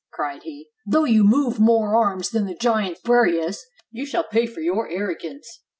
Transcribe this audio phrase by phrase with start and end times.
[0.11, 3.59] cried he, "though you m.ove more arms than the giant Briareus,
[3.91, 5.61] you shall pay for your arro gance."